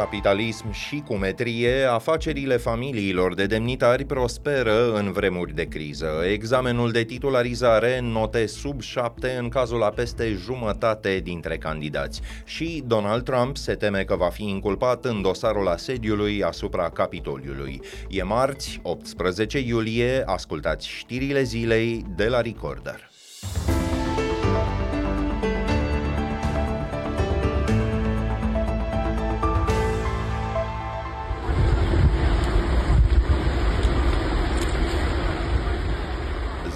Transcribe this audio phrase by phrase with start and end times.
[0.00, 6.22] capitalism și cu metrie, afacerile familiilor de demnitari prosperă în vremuri de criză.
[6.32, 12.20] Examenul de titularizare note sub 7 în cazul a peste jumătate dintre candidați.
[12.44, 17.80] Și Donald Trump se teme că va fi inculpat în dosarul asediului asupra Capitoliului.
[18.08, 23.09] E marți, 18 iulie, ascultați știrile zilei de la Recorder.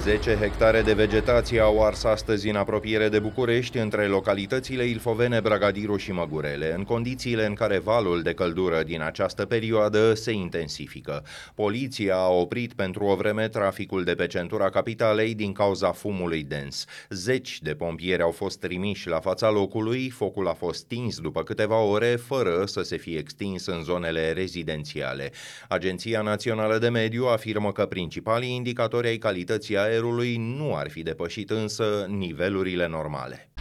[0.04, 5.96] 10 hectare de vegetație au ars astăzi în apropiere de București, între localitățile Ilfovene, Bragadiru
[5.96, 11.24] și Măgurele, în condițiile în care valul de căldură din această perioadă se intensifică.
[11.54, 16.84] Poliția a oprit pentru o vreme traficul de pe centura capitalei din cauza fumului dens.
[17.10, 21.80] Zeci de pompieri au fost trimiși la fața locului, focul a fost stins după câteva
[21.80, 25.32] ore, fără să se fie extins în zonele rezidențiale.
[25.68, 31.02] Agenția Națională de Mediu afirmă că principalii indicatori ai calității aer aerului nu ar fi
[31.02, 33.53] depășit însă nivelurile normale.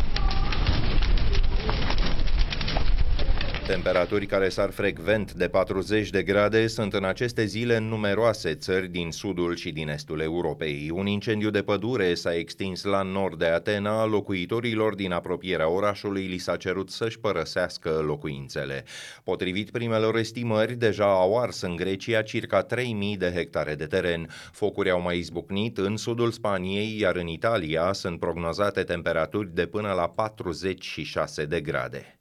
[3.67, 8.87] Temperaturi care sar frecvent de 40 de grade sunt în aceste zile în numeroase țări
[8.87, 10.89] din sudul și din estul Europei.
[10.93, 16.37] Un incendiu de pădure s-a extins la nord de Atena, locuitorilor din apropierea orașului li
[16.37, 18.83] s-a cerut să-și părăsească locuințele.
[19.23, 24.29] Potrivit primelor estimări, deja au ars în Grecia circa 3000 de hectare de teren.
[24.51, 29.91] Focuri au mai izbucnit în sudul Spaniei, iar în Italia sunt prognozate temperaturi de până
[29.91, 32.17] la 46 de grade.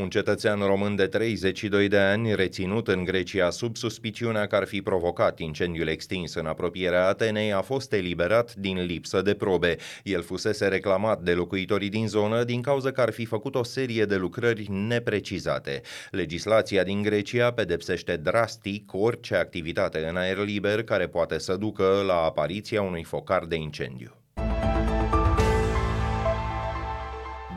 [0.00, 4.82] Un cetățean român de 32 de ani, reținut în Grecia sub suspiciunea că ar fi
[4.82, 9.76] provocat incendiul extins în apropierea Atenei, a fost eliberat din lipsă de probe.
[10.02, 14.04] El fusese reclamat de locuitorii din zonă din cauza că ar fi făcut o serie
[14.04, 15.80] de lucrări neprecizate.
[16.10, 22.16] Legislația din Grecia pedepsește drastic orice activitate în aer liber care poate să ducă la
[22.16, 24.18] apariția unui focar de incendiu.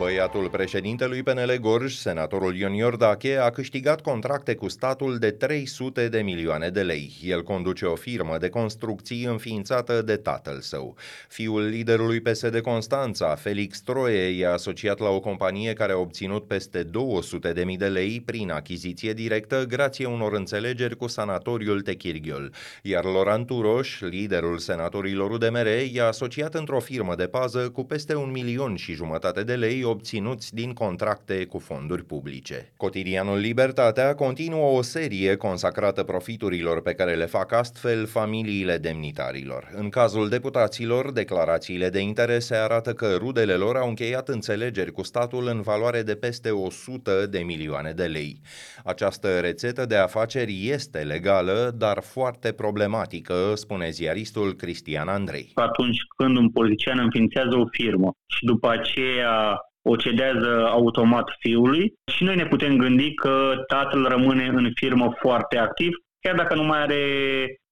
[0.01, 6.21] Băiatul președintelui PNL Gorj, senatorul Ion Iordache, a câștigat contracte cu statul de 300 de
[6.21, 7.13] milioane de lei.
[7.23, 10.95] El conduce o firmă de construcții înființată de tatăl său.
[11.27, 16.83] Fiul liderului PSD Constanța, Felix Troie, e asociat la o companie care a obținut peste
[16.83, 22.53] 200 de mii de lei prin achiziție directă grație unor înțelegeri cu sanatoriul Techirghiol.
[22.81, 28.31] Iar Loran Turoș, liderul senatorilor UDMR, e asociat într-o firmă de pază cu peste un
[28.31, 32.73] milion și jumătate de lei obținuți din contracte cu fonduri publice.
[32.77, 39.71] Cotidianul Libertatea continuă o serie consacrată profiturilor pe care le fac astfel familiile demnitarilor.
[39.75, 45.47] În cazul deputaților, declarațiile de interese arată că rudele lor au încheiat înțelegeri cu statul
[45.47, 48.41] în valoare de peste 100 de milioane de lei.
[48.83, 55.51] Această rețetă de afaceri este legală, dar foarte problematică, spune ziaristul Cristian Andrei.
[55.53, 62.23] Atunci când un politician înființează o firmă și după aceea o cedează automat fiului și
[62.23, 66.81] noi ne putem gândi că tatăl rămâne în firmă foarte activ, chiar dacă nu mai
[66.81, 67.03] are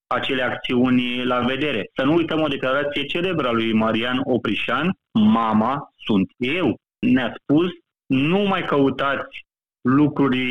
[0.07, 1.89] acele acțiuni la vedere.
[1.95, 6.75] Să nu uităm o declarație celebră a lui Marian Oprișan, mama sunt eu.
[6.99, 7.69] Ne-a spus,
[8.05, 9.45] nu mai căutați
[9.81, 10.47] lucruri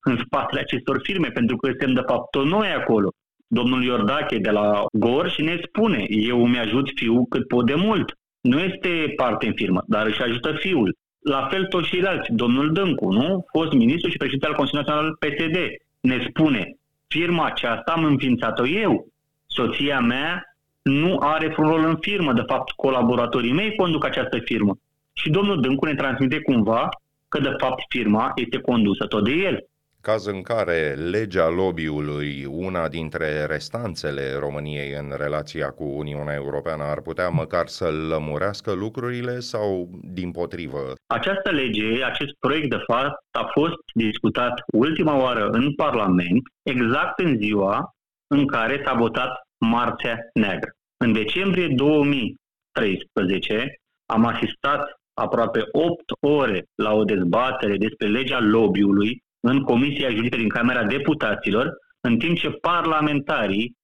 [0.00, 3.08] în spatele acestor firme, pentru că suntem de fapt tot noi acolo.
[3.46, 8.18] Domnul Iordache de la Gor și ne spune, eu mi-ajut fiul cât pot de mult
[8.40, 10.96] nu este parte în firmă, dar își ajută fiul.
[11.20, 13.46] La fel toți ceilalți, domnul Dâncu, nu?
[13.52, 15.56] Fost ministru și președinte al Consiliului Național PSD,
[16.00, 19.06] ne spune, firma aceasta am înființat-o eu.
[19.46, 20.44] Soția mea
[20.82, 24.78] nu are vreun rol în firmă, de fapt colaboratorii mei conduc această firmă.
[25.12, 26.88] Și domnul Dâncu ne transmite cumva
[27.28, 29.64] că de fapt firma este condusă tot de el
[30.00, 37.00] caz în care legea lobby-ului, una dintre restanțele României în relația cu Uniunea Europeană, ar
[37.00, 40.94] putea măcar să lămurească lucrurile sau din potrivă?
[41.06, 47.36] Această lege, acest proiect de fapt, a fost discutat ultima oară în Parlament, exact în
[47.36, 47.94] ziua
[48.34, 50.70] în care s-a votat Marțea Neagră.
[51.04, 53.74] În decembrie 2013
[54.06, 60.48] am asistat aproape 8 ore la o dezbatere despre legea lobby-ului în Comisia Juridică din
[60.48, 61.70] Camera Deputaților,
[62.00, 63.76] în timp ce parlamentarii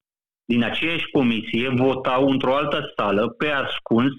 [0.45, 4.13] din aceeași comisie votau într-o altă sală, pe ascuns,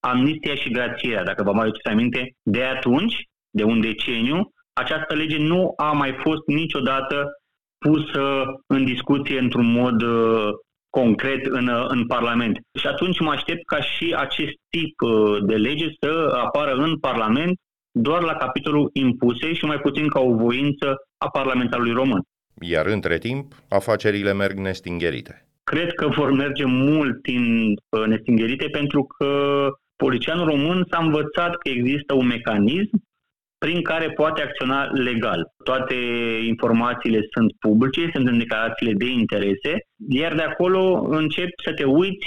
[0.00, 3.14] amnistia și grațierea, dacă vă mai aduceți aminte, de atunci,
[3.50, 7.26] de un deceniu, această lege nu a mai fost niciodată
[7.78, 10.48] pusă în discuție într-un mod uh,
[10.90, 12.58] concret în, uh, în Parlament.
[12.78, 17.58] Și atunci mă aștept ca și acest tip uh, de lege să apară în Parlament
[17.94, 22.22] doar la capitolul impuse și mai puțin ca o voință a parlamentarului român.
[22.60, 25.46] Iar între timp, afacerile merg nestingherite.
[25.64, 27.74] Cred că vor merge mult în
[28.06, 29.28] nestingherite pentru că
[29.96, 33.02] polițianul român s-a învățat că există un mecanism
[33.58, 35.52] prin care poate acționa legal.
[35.64, 35.94] Toate
[36.46, 39.72] informațiile sunt publice, sunt în declarațiile de interese,
[40.08, 42.26] iar de acolo începi să te uiți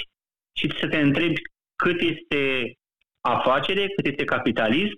[0.59, 1.41] și să te întrebi
[1.75, 2.73] cât este
[3.21, 4.97] afacere, cât este capitalism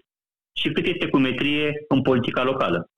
[0.53, 2.89] și cât este cumetrie în politica locală.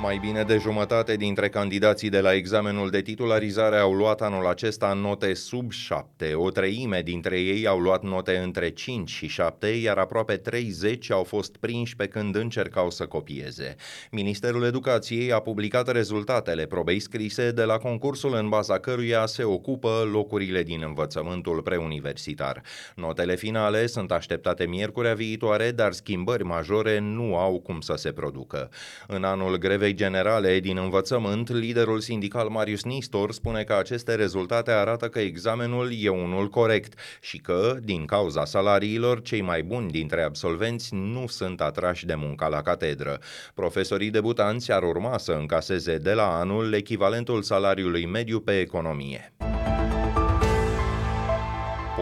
[0.00, 4.92] Mai bine de jumătate dintre candidații de la examenul de titularizare au luat anul acesta
[4.92, 6.34] note sub 7.
[6.34, 11.24] O treime dintre ei au luat note între 5 și 7, iar aproape 30 au
[11.24, 13.76] fost prinși pe când încercau să copieze.
[14.10, 20.08] Ministerul Educației a publicat rezultatele probei scrise de la concursul în baza căruia se ocupă
[20.12, 22.62] locurile din învățământul preuniversitar.
[22.94, 28.70] Notele finale sunt așteptate miercurea viitoare, dar schimbări majore nu au cum să se producă.
[29.06, 34.70] În anul grevei Directivei Generale din Învățământ, liderul sindical Marius Nistor spune că aceste rezultate
[34.70, 40.22] arată că examenul e unul corect și că, din cauza salariilor, cei mai buni dintre
[40.22, 43.18] absolvenți nu sunt atrași de munca la catedră.
[43.54, 49.32] Profesorii debutanți ar urma să încaseze de la anul echivalentul salariului mediu pe economie.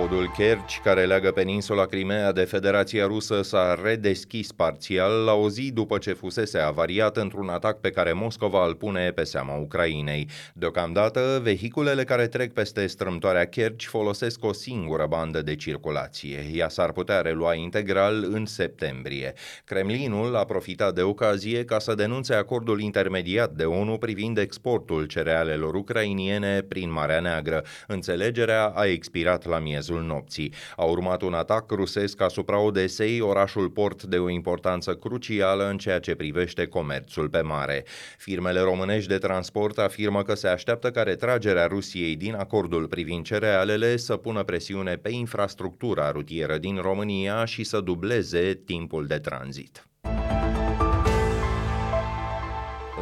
[0.09, 5.73] Podul Kerch, care leagă peninsula Crimea de Federația Rusă, s-a redeschis parțial la o zi
[5.73, 10.29] după ce fusese avariat într-un atac pe care Moscova îl pune pe seama Ucrainei.
[10.55, 16.47] Deocamdată, vehiculele care trec peste strâmtoarea Kerch folosesc o singură bandă de circulație.
[16.53, 19.33] Ea s-ar putea relua integral în septembrie.
[19.65, 25.75] Kremlinul a profitat de ocazie ca să denunțe acordul intermediat de ONU privind exportul cerealelor
[25.75, 27.65] ucrainiene prin Marea Neagră.
[27.87, 30.53] Înțelegerea a expirat la miez miezul nopții.
[30.77, 35.99] A urmat un atac rusesc asupra Odesei, orașul port de o importanță crucială în ceea
[35.99, 37.85] ce privește comerțul pe mare.
[38.19, 43.97] Firmele românești de transport afirmă că se așteaptă ca retragerea Rusiei din acordul privind cerealele
[43.97, 49.87] să pună presiune pe infrastructura rutieră din România și să dubleze timpul de tranzit.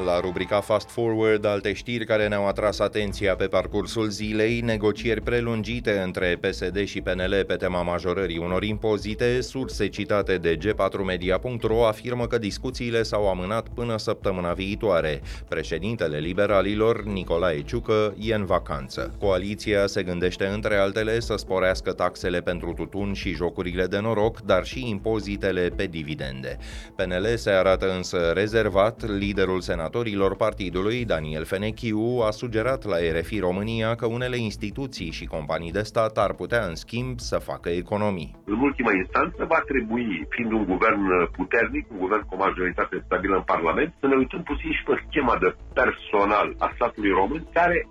[0.03, 5.99] La rubrica Fast Forward, alte știri care ne-au atras atenția pe parcursul zilei, negocieri prelungite
[5.99, 12.39] între PSD și PNL pe tema majorării unor impozite, surse citate de g4media.ro afirmă că
[12.39, 15.21] discuțiile s-au amânat până săptămâna viitoare.
[15.49, 19.15] Președintele liberalilor, Nicolae Ciucă, e în vacanță.
[19.19, 24.65] Coaliția se gândește între altele să sporească taxele pentru tutun și jocurile de noroc, dar
[24.65, 26.59] și impozitele pe dividende.
[26.97, 33.39] PNL se arată însă rezervat, liderul senat senatorilor partidului, Daniel Fenechiu, a sugerat la RFI
[33.39, 38.35] România că unele instituții și companii de stat ar putea, în schimb, să facă economii.
[38.45, 41.03] În ultima instanță, va trebui, fiind un guvern
[41.39, 44.95] puternic, un guvern cu o majoritate stabilă în Parlament, să ne uităm puțin și pe
[45.07, 47.89] schema de personal a statului român, care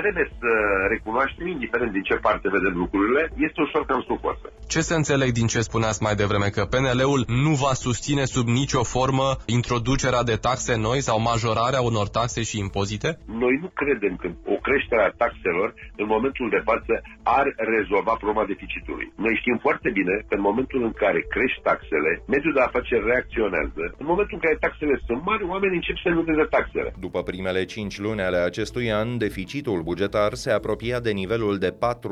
[0.00, 0.50] trebuie să
[0.94, 4.46] recunoaștem, indiferent din ce parte vedem lucrurile, este ușor cam sucoasă.
[4.72, 6.48] Ce se înțeleg din ce spuneați mai devreme?
[6.56, 12.06] Că PNL-ul nu va susține sub nicio formă introducerea de taxe noi sau majorarea unor
[12.18, 13.08] taxe și impozite?
[13.44, 15.68] Noi nu credem că o creștere a taxelor
[16.02, 19.06] în momentul de față ar rezolva problema deficitului.
[19.24, 23.82] Noi știm foarte bine că în momentul în care crești taxele, mediul de afaceri reacționează.
[24.02, 26.08] În momentul în care taxele sunt mari, oamenii încep să
[26.42, 26.90] de taxele.
[27.06, 32.08] După primele 5 luni ale acestui an, deficitul bugetar se apropia de nivelul de 40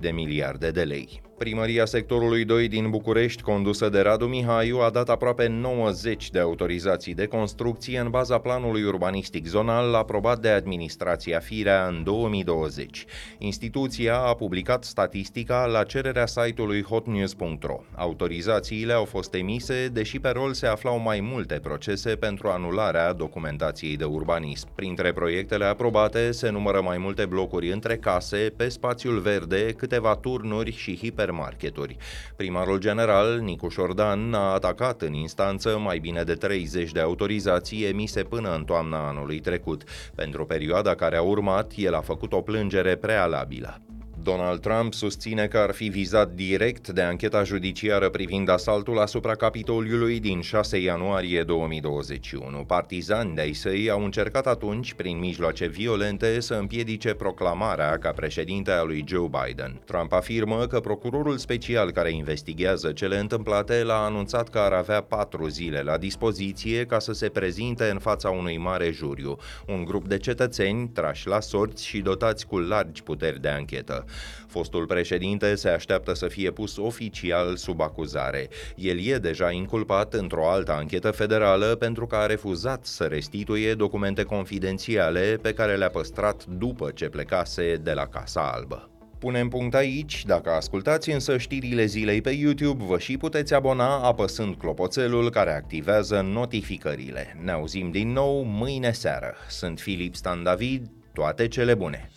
[0.00, 1.22] de miliarde de lei.
[1.38, 7.14] Primăria sectorului 2 din București, condusă de Radu Mihaiu, a dat aproape 90 de autorizații
[7.14, 13.04] de construcție în baza planului urbanistic zonal aprobat de administrația Firea în 2020.
[13.38, 17.80] Instituția a publicat statistica la cererea site-ului hotnews.ro.
[17.94, 23.96] Autorizațiile au fost emise, deși pe rol se aflau mai multe procese pentru anularea documentației
[23.96, 24.68] de urbanism.
[24.74, 30.72] Printre proiectele aprobate se numără mai multe blocuri între case, pe spațiul verde, câteva turnuri
[30.72, 31.96] și hiper supermarketuri.
[32.36, 38.22] Primarul general, Nicu Șordan, a atacat în instanță mai bine de 30 de autorizații emise
[38.22, 39.84] până în toamna anului trecut.
[40.14, 43.80] Pentru perioada care a urmat, el a făcut o plângere prealabilă.
[44.24, 50.20] Donald Trump susține că ar fi vizat direct de ancheta judiciară privind asaltul asupra Capitoliului
[50.20, 52.64] din 6 ianuarie 2021.
[52.64, 58.82] Partizani de-ai săi au încercat atunci, prin mijloace violente, să împiedice proclamarea ca președinte a
[58.82, 59.80] lui Joe Biden.
[59.84, 65.48] Trump afirmă că procurorul special care investigează cele întâmplate l-a anunțat că ar avea patru
[65.48, 70.16] zile la dispoziție ca să se prezinte în fața unui mare juriu, un grup de
[70.16, 74.04] cetățeni trași la sorți și dotați cu largi puteri de anchetă.
[74.48, 78.48] Fostul președinte se așteaptă să fie pus oficial sub acuzare.
[78.76, 84.22] El e deja inculpat într-o altă anchetă federală pentru că a refuzat să restituie documente
[84.22, 88.88] confidențiale pe care le-a păstrat după ce plecase de la Casa Albă.
[89.24, 94.54] Punem punct aici, dacă ascultați însă știrile zilei pe YouTube, vă și puteți abona apăsând
[94.54, 97.36] clopoțelul care activează notificările.
[97.42, 99.34] Ne auzim din nou mâine seară.
[99.48, 102.10] Sunt Filip Stan David, toate cele bune!